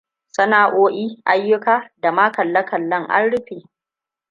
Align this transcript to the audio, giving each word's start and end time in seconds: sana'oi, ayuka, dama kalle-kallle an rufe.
sana'oi, 0.35 1.05
ayuka, 1.33 1.75
dama 1.97 2.31
kalle-kallle 2.35 2.95
an 3.15 3.31
rufe. 3.31 3.57